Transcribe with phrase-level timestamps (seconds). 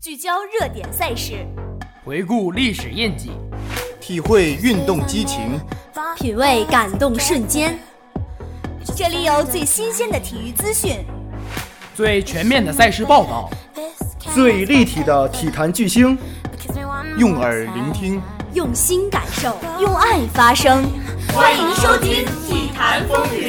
[0.00, 1.46] 聚焦热点赛事，
[2.02, 3.32] 回顾历史印记，
[4.00, 5.60] 体会运动激情，
[6.16, 7.78] 品味感动瞬间。
[8.96, 11.04] 这里有最新鲜的体育资讯，
[11.94, 13.50] 最全面的赛事报道，
[14.32, 16.16] 最立体的体坛巨星，
[17.18, 18.22] 用耳聆听，
[18.54, 20.82] 用心感受，用爱发声。
[21.34, 23.39] 欢迎收听《体坛风云》。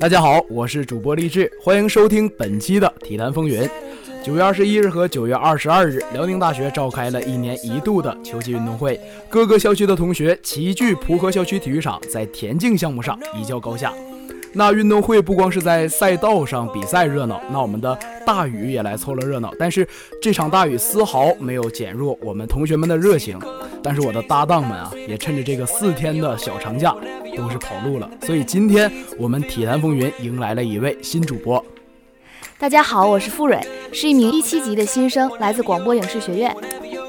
[0.00, 3.62] 大家好，我是主播励志，欢迎收听本期的《体坛风云》。
[4.22, 8.98] 九月二十一日和九月二十二日，辽宁大学召开了一年一度的秋季运动会，
[9.28, 13.92] 各个校区的同学齐聚蒲河校区体育场，在田径项目上一较高下。
[14.58, 19.52] 那运动会不光是在赛道上比赛热闹，那我们的大雨也来凑了热闹。
[19.56, 19.86] 但是
[20.20, 23.38] 这场大雨丝毫没有减弱我们同学们的热情。
[23.84, 26.92] 但是我的搭档们啊，也趁着这个四天的小长假，
[27.36, 28.10] 都是跑路了。
[28.22, 31.64] 所以今天我们体坛风云迎来了一位新主播。
[32.58, 36.52] 大家好，我是付蕊，是一名一七级的新生，来自广播影视学院。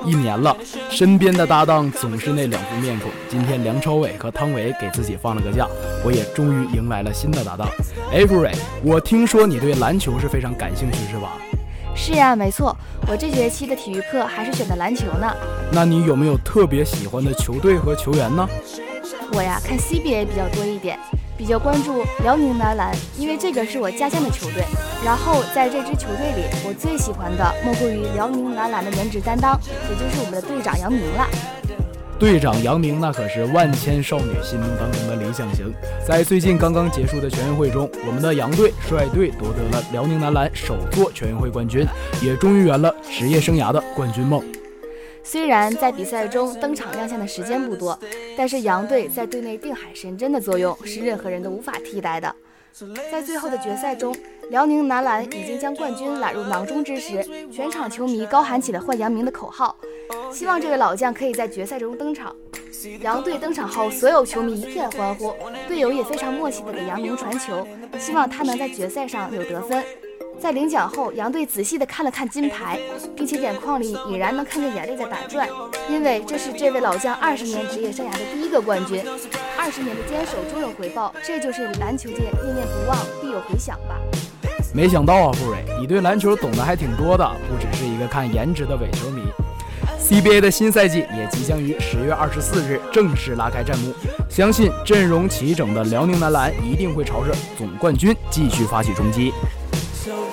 [0.06, 0.56] 一年了，
[0.90, 3.10] 身边的搭档总是那两副面孔。
[3.28, 5.68] 今天梁朝伟和汤唯给自己放了个假，
[6.04, 7.68] 我也终于迎来了新的搭档。
[8.12, 8.52] 哎，傅蕊，
[8.84, 11.38] 我听说你对篮球是非常感兴趣，是吧？
[11.96, 12.76] 是呀，没错，
[13.08, 15.32] 我这学期的体育课还是选的篮球呢。
[15.72, 18.48] 那你有没有特别喜欢的球队和球员呢？
[19.34, 20.98] 我呀，看 CBA 比较多一点。
[21.38, 24.62] 比较关注辽宁男篮，因为这个是我家乡的球队。
[25.04, 29.58] 然后在这支球队里，我最喜欢的莫过于辽宁男篮的颜值担当，
[29.90, 31.26] 也就是我们的队长杨明了。
[32.20, 35.74] 队长杨明那可是万千少女心目当中的理想型。
[36.06, 41.88] 在最近刚刚结束的全运会中，我们的杨队率队夺得了辽宁男篮首座全运会冠军，
[42.22, 44.44] 也终于圆了职业生涯的冠军梦。
[45.24, 47.98] 虽然在比赛中登场亮相的时间不多，
[48.38, 52.36] 但是杨队在队内定海神针的作用是任何人都无法替代的。
[53.12, 54.16] 在最后的决赛中，
[54.50, 59.76] 辽宁男篮已经将冠军揽入囊中之时，全场球迷高喊起了“换杨明”的口号，
[60.32, 62.36] 希望这位老将可以在决赛中登场。
[63.02, 65.34] 杨队登场后，所有球迷一片欢呼，
[65.68, 69.84] 队友也非常默契地给杨明传球，希望他能在决赛上有得分。
[70.40, 72.80] 在领奖后，杨队仔细地看了看金牌，
[73.14, 75.50] 并且眼眶里已然能看见眼泪在打转，
[75.90, 79.04] 因为这是这位老将二十年职业生涯的第一个冠军。
[79.70, 84.02] 二十年的坚守终有回报，这就是篮球界念念不忘必有回响吧。
[84.74, 89.22] 没想到啊，傅蕊，你对篮球懂得还挺多的，不只是一个看颜值的伪球迷。
[90.02, 93.94] CBA 的新赛季也即将于十月二十四日正式拉开战幕，
[94.28, 99.32] 相信阵容齐整的辽宁男篮一定会朝着总冠军继续发起冲击。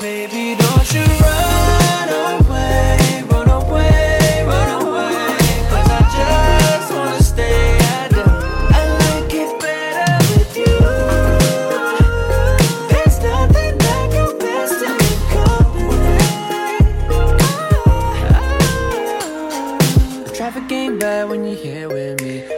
[0.01, 2.46] baby, don't you run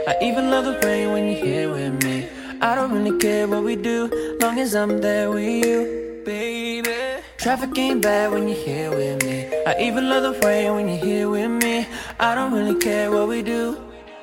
[0.09, 2.27] I even love the rain when you're here with me.
[2.63, 4.09] I don't really care what we do,
[4.41, 7.21] long as I'm there with you, baby.
[7.37, 9.53] Traffic ain't bad when you're here with me.
[9.67, 11.87] I even love the rain when you're here with me.
[12.19, 13.77] I don't really care what we do.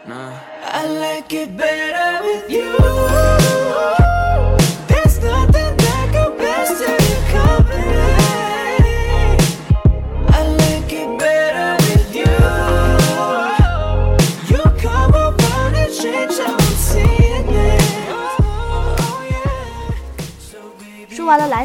[0.08, 0.40] Nah.
[0.64, 4.05] I like it better with you.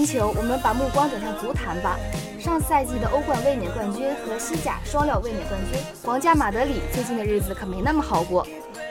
[0.01, 1.99] 篮球，我们把目光转向足坛吧。
[2.39, 8.47] 上赛季的欧冠卫冕冠军和西甲双料卫冕冠军皇家马德里最近的日子可没那么好过。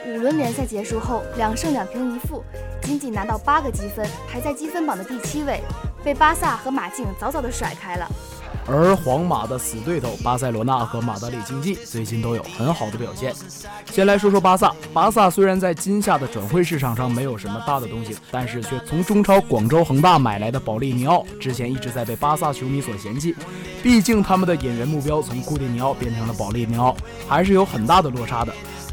[0.06, 2.44] 五轮联赛结束后，两胜两平一负，
[2.82, 5.60] 仅仅拿到八个积分，排在积分榜的第七位，
[6.04, 8.08] 被巴萨和马竞早早的甩开了。
[8.66, 13.34] 而皇马的死对头巴塞罗那和马德里竞技最近都有很好的表现。
[13.90, 23.34] 先来说说巴萨，巴萨虽然在今夏的转会市场上没有什么大的东西，但是却从中超广州恒大买来的保利尼奥，之前一直在被巴萨球迷所嫌弃。
[23.82, 26.94] 毕竟他们的引援目标从库蒂尼奥变成了保利尼奥，
[27.26, 28.52] 还是有很大的落差的。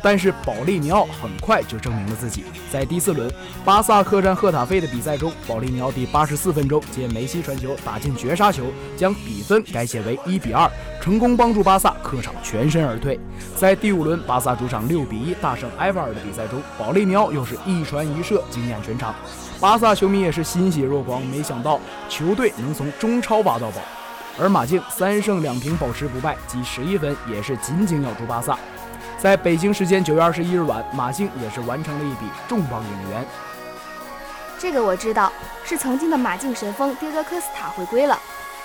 [0.09, 3.30] 但是保利尼奥很快就证明了自己，在第四轮
[3.65, 10.71] 巴萨客战赫塔费的比赛中，保利尼奥第八十四分钟接梅西传球打进绝杀球，将比分改写为一比二，
[11.01, 13.19] 成功帮助巴萨客场全身而退。
[13.57, 19.13] 在第五轮巴萨主场六比一大胜埃瓦尔的比赛中，保利尼奥又是一传一射惊艳全场，
[19.60, 23.81] 巴萨球迷也是欣喜若狂，没想到球队能从中超挖到宝。
[24.39, 28.57] 而马竞三胜两平保持不败，积十一分，也是紧紧咬住巴萨。
[29.19, 33.25] 在北京时间九月二十一日晚，马竞也是完成了一笔重磅引援。
[34.59, 35.31] 这个我知道，
[35.65, 38.19] 是曾经的马竞神锋迭戈科斯塔回归了。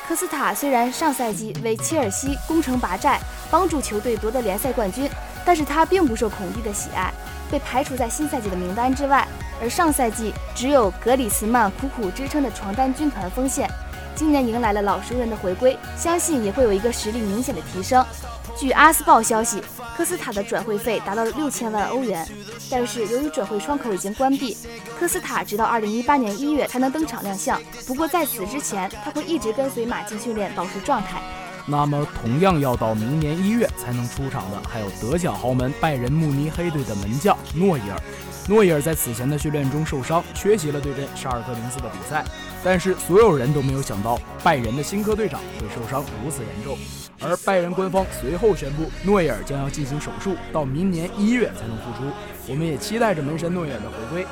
[0.06, 3.18] 科斯塔虽然上赛季为切尔西攻城拔寨，
[3.50, 5.08] 帮助球队夺得联赛冠军，
[5.42, 7.10] 但是他并不受孔蒂的喜爱，
[7.50, 9.26] 被排除在新赛季的名单之外。
[9.62, 13.70] 而上赛季只有格里茨曼苦苦支撑的床单军团锋线，
[14.14, 18.04] 今年迎来了老熟人的回归，相信也会有一个实力明显的提升。
[18.58, 19.62] 据阿斯报消息，
[19.96, 22.26] 科斯塔的转会费达到了六千万欧元，
[22.70, 24.56] 但是由于转会窗口已经关闭，
[24.98, 27.60] 科斯塔直到二零一八年一月才能登场亮相。
[27.86, 31.20] 不过在此之前，他会一直跟随马竞训练，保持状态。
[31.64, 38.02] 那么，同样要到明年一月才能出场的，还有德甲豪门拜仁慕尼黑队的门将诺伊尔。
[38.48, 42.24] 诺伊尔在此前的训练中受伤，缺席了对阵沙尔克零四的比赛。
[42.64, 46.76] 但是所有人都没有想到，拜仁的新科队长会受伤如此严重。
[47.20, 52.12] 而拜仁官方随后宣布，诺伊尔将要进行手术，到明年一月才能复出。
[52.48, 54.26] 我们也期待着门神诺伊尔的回归。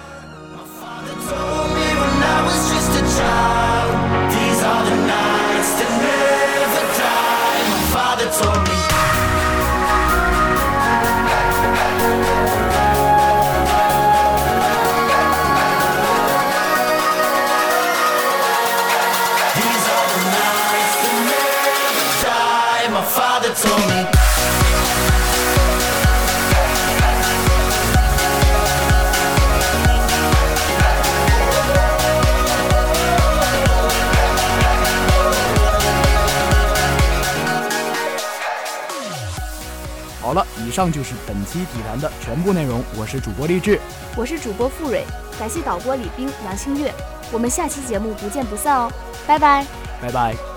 [40.22, 42.84] 好了，以上就是本期体坛的全部内容。
[42.96, 43.80] 我是主播励志，
[44.16, 45.04] 我是主播付蕊，
[45.40, 46.94] 感谢导播李冰、杨清月。
[47.32, 48.92] 我们下期节目不见不散哦，
[49.26, 49.66] 拜拜，
[50.00, 50.49] 拜拜。